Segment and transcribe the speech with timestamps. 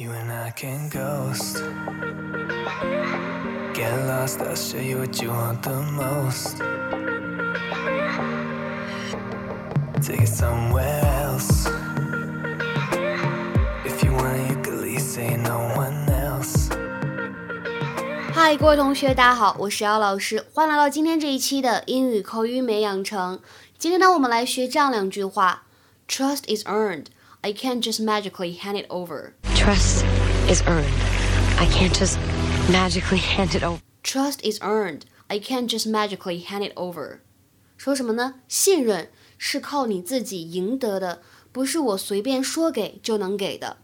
[0.00, 1.62] You and I can ghost.
[3.74, 6.56] Get lost, I'll show you what you want the most.
[10.00, 11.68] Take it somewhere else.
[13.84, 16.70] If you want, you could leave, say no one else.
[18.32, 23.38] 嗨，各位同学，大家好，我是姚老师，欢迎来到今天这一期的英语口语美养成。
[23.76, 25.64] 今天呢，我们来学这样两句话：
[26.08, 27.08] Trust is earned.
[27.42, 29.32] I can't just magically hand it over.
[29.64, 30.04] Trust
[30.48, 30.86] is earned.
[31.58, 32.18] I can't just
[32.70, 33.80] magically hand it over.
[34.02, 35.02] Trust is earned.
[35.28, 37.20] I can't just magically hand it over.
[37.76, 38.34] 说什么呢？
[38.48, 41.22] 信任是靠你自己赢得的，
[41.52, 43.78] 不是我随便说给就能给的。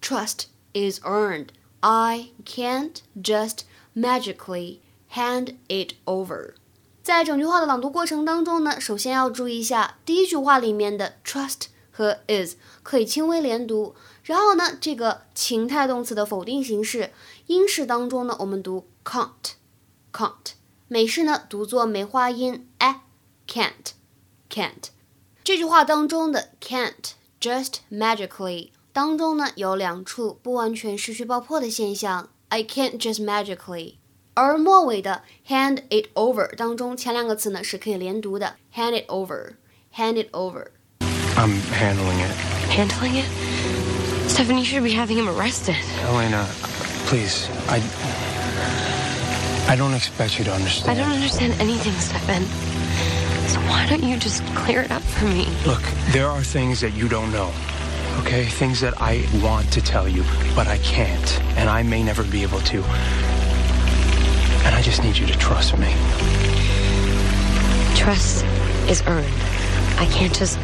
[0.00, 1.48] Trust is earned.
[1.80, 3.60] I can't just
[3.94, 4.78] magically
[5.12, 6.54] hand it over.
[7.02, 13.95] 在整句话的朗读过程当中呢，首先要注意一下第一句话里面的 trust 和 is 可以轻微连读。
[14.23, 17.11] 然后呢，这个情态动词的否定形式，
[17.47, 20.31] 英式当中呢，我们读 can't，can't；
[20.87, 24.89] 美式呢，读作梅花音 a，can't，can't。
[25.43, 33.95] 这句话当中的 can't just magically 当中呢，有两处不完全失去爆破的现象，I can't just magically。
[34.33, 40.67] 而末尾的 hand it over 当中，前两个词呢是可以连读的，hand it over，hand it over。
[41.37, 42.31] I'm handling it.
[42.71, 43.25] Handling it?
[44.29, 45.75] Stefan, you should be having him arrested.
[46.03, 46.47] Elena,
[47.07, 47.49] please.
[47.67, 47.81] I.
[49.67, 50.97] I don't expect you to understand.
[50.97, 52.43] I don't understand anything, Stefan.
[53.49, 55.47] So why don't you just clear it up for me?
[55.65, 57.51] Look, there are things that you don't know.
[58.19, 58.45] Okay?
[58.45, 60.23] Things that I want to tell you,
[60.55, 61.41] but I can't.
[61.57, 62.83] And I may never be able to.
[64.65, 65.93] And I just need you to trust me.
[67.95, 68.45] Trust
[68.89, 69.27] is earned.
[69.97, 70.59] I can't just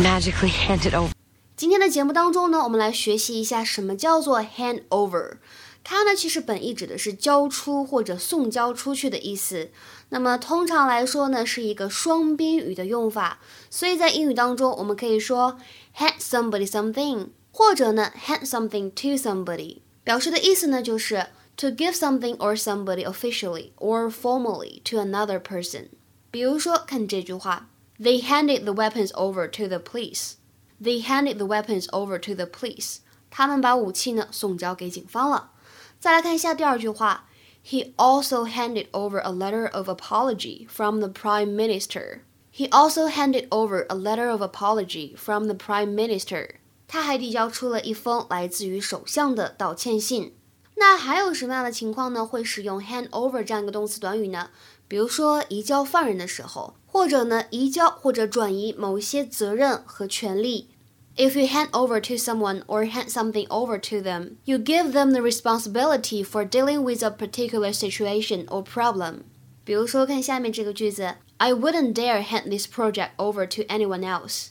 [0.00, 1.10] magically hand it over.
[1.56, 5.38] 今天的节目当中呢，我们来学习一下什么叫做 hand over。
[5.82, 9.70] 它呢，其实本意指的是交出或者送交出去的意思。
[10.10, 13.38] 那么通常来说呢，是一个双宾语的用法。
[13.70, 15.58] 所以在英语当中，我们可以说
[15.96, 24.82] hand somebody something，或者呢 hand something to somebody，表示的意思呢就是 to give something or somebody officially or formally
[24.84, 25.86] to another person。
[26.30, 27.68] 比如说，看这句话
[27.99, 32.97] ：They handed the weapons over to the police。They handed the weapons over to the police。
[33.29, 35.51] 他们把武器呢送交给警方了。
[35.99, 37.25] 再来看一下第二句话，
[37.63, 42.21] He also handed over a letter of apology from the Prime Minister.
[42.51, 46.55] He also handed over a letter of apology from the Prime Minister.
[46.87, 50.33] 他还递交出了一封来自于首相的道歉信。
[50.75, 52.25] 那还有什么样的情况呢？
[52.25, 54.49] 会使用 hand over 这样一个动词短语呢？
[54.87, 60.69] 比如说移交犯人的时候，或者呢移交或者转移某些责任和权利。
[61.17, 65.19] If you hand over to someone or hand something over to them, you give them the
[65.19, 69.23] responsibility for dealing with a particular situation or problem.
[69.63, 74.47] 比如说，看下面这个句子：I wouldn't dare hand this project over to anyone else.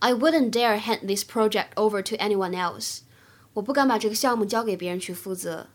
[0.00, 3.00] I wouldn't dare hand this project over to anyone else.
[3.53, 5.67] 我不敢把这个项目交给别人去负责。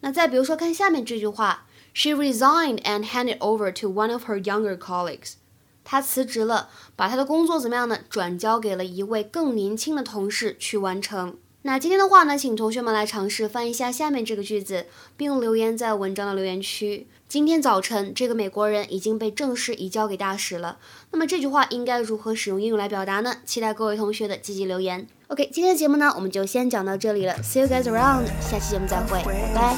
[0.00, 5.34] 那再比如说，看下面这句话：She resigned and handed over to one of her younger colleagues.
[5.82, 7.98] 她辞职了，把她的工作怎么样呢？
[8.10, 11.38] 转交给了一位更年轻的同事去完成。
[11.66, 14.84] 那今天的话呢，请同学们来尝试翻译一下下面这个句子，
[15.16, 17.06] 并留言在文章的留言区。
[17.26, 20.76] 今天早晨，这个美国人已经被正式移交给大使了。
[21.10, 23.36] 那么这句话应该如何使用英语来表达呢？
[23.46, 25.06] 期待各位同学的积极留言。
[25.28, 27.34] OK，今天的节目呢，我们就先讲到这里了。
[27.42, 29.74] See you guys around，下期节目再会，拜拜。